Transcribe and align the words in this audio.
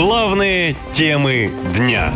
Главные 0.00 0.78
темы 0.94 1.52
дня. 1.76 2.14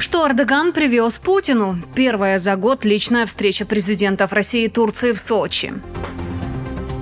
Что 0.00 0.26
Эрдоган 0.26 0.72
привез 0.72 1.18
Путину? 1.18 1.78
Первая 1.94 2.38
за 2.38 2.56
год 2.56 2.84
личная 2.84 3.24
встреча 3.26 3.64
президентов 3.64 4.32
России 4.32 4.64
и 4.64 4.68
Турции 4.68 5.12
в 5.12 5.20
Сочи. 5.20 5.72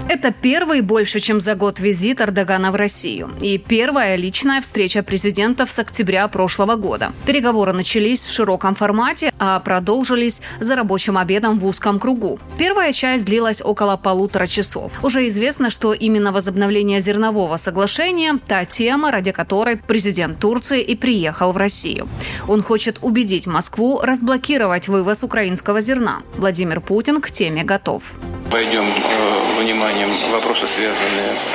Это 0.09 0.31
первый 0.31 0.83
больше, 0.83 1.19
чем 1.19 1.41
за 1.41 1.57
год 1.57 1.81
визит 1.81 2.21
Эрдогана 2.21 2.71
в 2.71 2.77
Россию. 2.77 3.29
И 3.41 3.59
первая 3.59 4.15
личная 4.15 4.61
встреча 4.61 5.03
президентов 5.03 5.69
с 5.69 5.79
октября 5.81 6.29
прошлого 6.29 6.77
года. 6.77 7.11
Переговоры 7.27 7.73
начались 7.73 8.25
в 8.25 8.33
широком 8.33 8.77
формате, 8.77 9.33
а 9.41 9.59
продолжились 9.59 10.43
за 10.61 10.77
рабочим 10.77 11.19
обедом 11.19 11.59
в 11.59 11.67
узком 11.67 11.99
кругу. 11.99 12.39
Первая 12.57 12.93
часть 12.93 13.25
длилась 13.25 13.61
около 13.61 13.97
полутора 13.97 14.47
часов. 14.47 14.93
Уже 15.03 15.27
известно, 15.27 15.71
что 15.71 15.93
именно 15.93 16.31
возобновление 16.31 17.01
зернового 17.01 17.57
соглашения– 17.57 18.39
та 18.47 18.65
тема, 18.65 19.11
ради 19.11 19.33
которой 19.33 19.77
президент 19.77 20.39
Турции 20.39 20.83
и 20.83 20.95
приехал 20.95 21.53
в 21.53 21.57
Россию. 21.57 22.09
Он 22.47 22.63
хочет 22.63 22.99
убедить 23.03 23.49
Москву 23.49 24.01
разблокировать 24.01 24.87
вывоз 24.87 25.25
украинского 25.25 25.81
зерна. 25.81 26.21
Владимир 26.37 26.81
Путин 26.81 27.21
к 27.21 27.33
теме 27.33 27.65
готов. 27.65 28.05
Пойдем 28.51 28.85
э, 28.85 29.57
вниманием 29.97 30.33
вопросы, 30.33 30.69
связанные 30.69 31.37
с 31.37 31.55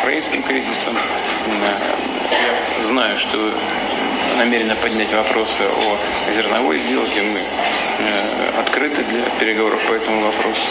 украинским 0.00 0.42
кризисом. 0.42 0.94
Я 2.80 2.84
знаю, 2.84 3.18
что 3.18 3.52
намеренно 4.38 4.74
поднять 4.76 5.12
вопросы 5.12 5.62
о 5.62 6.32
зерновой 6.34 6.78
сделке. 6.78 7.22
Мы 7.22 7.38
э, 8.06 8.60
открыты 8.60 9.02
для 9.04 9.22
переговоров 9.38 9.80
по 9.86 9.92
этому 9.92 10.22
вопросу. 10.22 10.66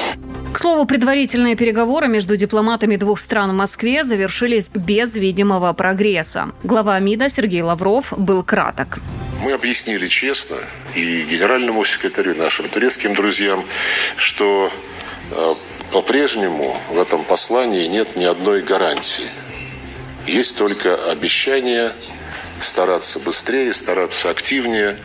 К 0.53 0.59
слову, 0.59 0.85
предварительные 0.85 1.55
переговоры 1.55 2.07
между 2.07 2.37
дипломатами 2.37 2.95
двух 2.95 3.19
стран 3.19 3.51
в 3.51 3.53
Москве 3.53 4.03
завершились 4.03 4.69
без 4.73 5.15
видимого 5.15 5.73
прогресса. 5.73 6.51
Глава 6.63 6.99
МИДа 6.99 7.29
Сергей 7.29 7.61
Лавров 7.61 8.13
был 8.17 8.43
краток. 8.43 8.99
Мы 9.43 9.51
объяснили 9.53 10.07
честно 10.07 10.57
и 10.95 11.21
генеральному 11.23 11.83
секретарю, 11.85 12.33
и 12.33 12.37
нашим 12.37 12.69
турецким 12.69 13.13
друзьям, 13.13 13.63
что 14.15 14.71
Э, 15.31 15.55
по-прежнему 15.91 16.77
в 16.89 16.97
этом 16.97 17.23
послании 17.23 17.87
нет 17.87 18.15
ни 18.15 18.23
одной 18.23 18.61
гарантии. 18.61 19.29
Есть 20.25 20.57
только 20.57 21.11
обещание 21.11 21.91
стараться 22.59 23.19
быстрее, 23.19 23.73
стараться 23.73 24.29
активнее. 24.29 24.97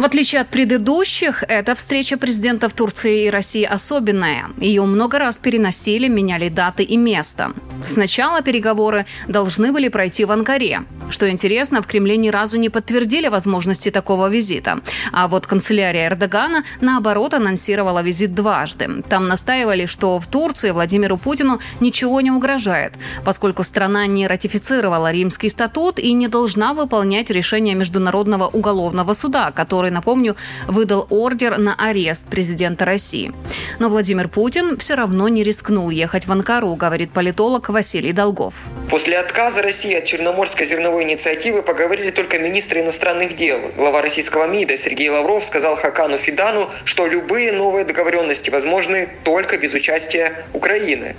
В 0.00 0.04
отличие 0.06 0.40
от 0.40 0.48
предыдущих, 0.48 1.44
эта 1.46 1.74
встреча 1.74 2.16
президентов 2.16 2.72
Турции 2.72 3.26
и 3.26 3.30
России 3.30 3.64
особенная. 3.64 4.46
Ее 4.58 4.86
много 4.86 5.18
раз 5.18 5.36
переносили, 5.36 6.08
меняли 6.08 6.48
даты 6.48 6.84
и 6.84 6.96
место. 6.96 7.52
Сначала 7.84 8.40
переговоры 8.40 9.04
должны 9.28 9.72
были 9.72 9.88
пройти 9.88 10.24
в 10.24 10.32
Анкаре. 10.32 10.84
Что 11.10 11.28
интересно, 11.28 11.82
в 11.82 11.86
Кремле 11.86 12.16
ни 12.16 12.28
разу 12.28 12.58
не 12.58 12.68
подтвердили 12.68 13.28
возможности 13.28 13.90
такого 13.90 14.28
визита. 14.28 14.80
А 15.12 15.28
вот 15.28 15.46
канцелярия 15.46 16.06
Эрдогана, 16.06 16.64
наоборот, 16.80 17.34
анонсировала 17.34 18.02
визит 18.02 18.34
дважды. 18.34 19.02
Там 19.08 19.26
настаивали, 19.26 19.86
что 19.86 20.18
в 20.18 20.26
Турции 20.26 20.70
Владимиру 20.70 21.18
Путину 21.18 21.60
ничего 21.80 22.20
не 22.20 22.30
угрожает, 22.30 22.94
поскольку 23.24 23.64
страна 23.64 24.06
не 24.06 24.26
ратифицировала 24.26 25.10
Римский 25.10 25.48
статут 25.48 25.98
и 25.98 26.12
не 26.12 26.28
должна 26.28 26.74
выполнять 26.74 27.30
решение 27.30 27.74
Международного 27.74 28.46
уголовного 28.46 29.12
суда, 29.12 29.50
который, 29.50 29.89
напомню, 29.90 30.36
выдал 30.66 31.06
ордер 31.10 31.58
на 31.58 31.74
арест 31.74 32.24
президента 32.24 32.84
России. 32.84 33.32
Но 33.78 33.88
Владимир 33.88 34.28
Путин 34.28 34.78
все 34.78 34.94
равно 34.94 35.28
не 35.28 35.42
рискнул 35.42 35.90
ехать 35.90 36.26
в 36.26 36.32
Анкару, 36.32 36.74
говорит 36.74 37.12
политолог 37.12 37.68
Василий 37.68 38.12
Долгов. 38.12 38.54
После 38.90 39.18
отказа 39.18 39.62
России 39.62 39.94
от 39.94 40.04
Черноморской 40.04 40.66
зерновой 40.66 41.04
инициативы 41.04 41.62
поговорили 41.62 42.10
только 42.10 42.38
министры 42.38 42.80
иностранных 42.80 43.36
дел. 43.36 43.60
Глава 43.76 44.02
российского 44.02 44.46
МИДа 44.46 44.76
Сергей 44.76 45.08
Лавров 45.10 45.44
сказал 45.44 45.76
Хакану 45.76 46.18
Фидану, 46.18 46.68
что 46.84 47.06
любые 47.06 47.52
новые 47.52 47.84
договоренности 47.84 48.50
возможны 48.50 49.08
только 49.24 49.58
без 49.58 49.74
участия 49.74 50.44
Украины. 50.52 51.16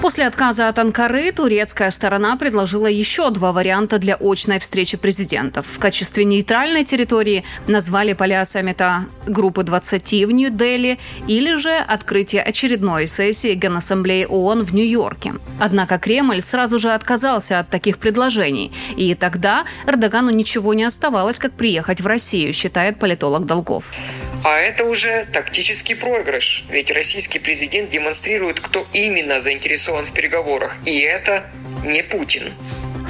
После 0.00 0.26
отказа 0.26 0.68
от 0.68 0.78
Анкары 0.78 1.32
турецкая 1.32 1.90
сторона 1.90 2.36
предложила 2.36 2.86
еще 2.86 3.30
два 3.30 3.52
варианта 3.52 3.98
для 3.98 4.16
очной 4.16 4.58
встречи 4.58 4.96
президентов. 4.96 5.66
В 5.66 5.78
качестве 5.78 6.24
нейтральной 6.24 6.84
территории 6.84 7.44
назвали 7.66 8.12
поля 8.12 8.44
саммита 8.44 9.06
группы 9.26 9.62
20 9.62 10.26
в 10.26 10.30
Нью-Дели 10.30 10.98
или 11.26 11.54
же 11.56 11.74
открытие 11.74 12.42
очередной 12.42 13.06
сессии 13.06 13.54
Генассамблеи 13.54 14.26
ООН 14.26 14.64
в 14.64 14.74
Нью-Йорке. 14.74 15.34
Однако 15.58 15.98
Кремль 15.98 16.42
сразу 16.42 16.78
же 16.78 16.92
отказался 16.92 17.58
от 17.60 17.70
таких 17.70 17.98
предложений. 17.98 18.72
И 18.96 19.14
тогда 19.14 19.64
Эрдогану 19.86 20.30
ничего 20.30 20.74
не 20.74 20.84
оставалось, 20.84 21.38
как 21.38 21.52
приехать 21.52 22.00
в 22.00 22.06
Россию, 22.06 22.52
считает 22.52 22.98
политолог 22.98 23.46
Долгов. 23.46 23.84
А 24.44 24.58
это 24.58 24.84
уже 24.84 25.26
тактический 25.32 25.96
проигрыш. 25.96 26.64
Ведь 26.68 26.90
российский 26.90 27.38
президент 27.38 27.88
демонстрирует, 27.88 28.60
кто 28.60 28.86
именно 28.92 29.40
заинтересован 29.40 30.04
в 30.04 30.12
переговорах. 30.12 30.76
И 30.84 31.00
это 31.00 31.50
не 31.82 32.02
Путин. 32.02 32.52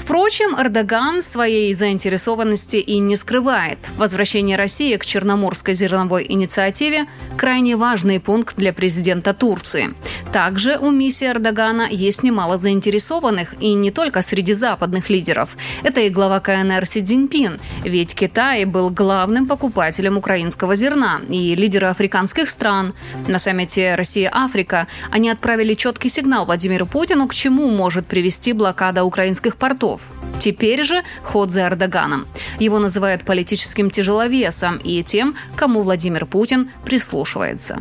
Впрочем, 0.05 0.55
Эрдоган 0.55 1.23
своей 1.23 1.73
заинтересованности 1.73 2.77
и 2.77 2.99
не 2.99 3.17
скрывает. 3.17 3.79
Возвращение 3.97 4.59
России 4.59 4.95
к 4.97 5.07
Черноморской 5.07 5.73
зерновой 5.73 6.27
инициативе– 6.29 7.07
крайне 7.39 7.75
важный 7.75 8.21
пункт 8.21 8.55
для 8.57 8.75
президента 8.75 9.33
Турции. 9.33 9.95
Также 10.31 10.77
у 10.77 10.91
миссии 10.91 11.27
Эрдогана 11.27 11.89
есть 11.91 12.23
немало 12.23 12.59
заинтересованных, 12.59 13.55
и 13.61 13.73
не 13.73 13.91
только 13.91 14.21
среди 14.21 14.53
западных 14.53 15.09
лидеров. 15.09 15.57
Это 15.83 16.03
и 16.03 16.11
глава 16.11 16.39
КНР 16.41 16.85
Си 16.85 17.01
Цзиньпин, 17.01 17.59
ведь 17.85 18.15
Китай 18.15 18.67
был 18.67 18.91
главным 18.91 19.47
покупателем 19.47 20.19
украинского 20.19 20.77
зерна, 20.77 21.23
и 21.31 21.55
лидеры 21.55 21.87
африканских 21.87 22.51
стран. 22.51 22.93
На 23.27 23.39
саммите 23.39 23.95
Россия-Африка 23.95 24.87
они 25.11 25.31
отправили 25.31 25.73
четкий 25.73 26.11
сигнал 26.11 26.45
Владимиру 26.45 26.85
Путину, 26.85 27.27
к 27.27 27.35
чему 27.35 27.71
может 27.71 28.07
привести 28.07 28.53
блокада 28.53 29.03
украинских 29.05 29.57
портов 29.57 29.94
шагов. 29.95 30.01
Теперь 30.41 30.85
же 30.85 31.03
ход 31.23 31.51
за 31.51 31.63
Эрдоганом. 31.63 32.27
Его 32.59 32.79
называют 32.79 33.25
политическим 33.25 33.91
тяжеловесом 33.91 34.77
и 34.79 35.03
тем, 35.03 35.37
кому 35.57 35.83
Владимир 35.83 36.27
Путин 36.27 36.71
прислушивается. 36.85 37.79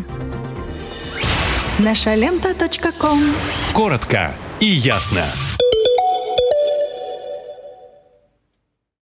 Наша 1.80 2.16
лента. 2.16 2.54
Коротко 3.74 4.36
и 4.60 4.66
ясно. 4.66 5.26